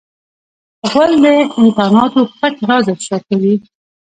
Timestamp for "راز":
2.69-2.85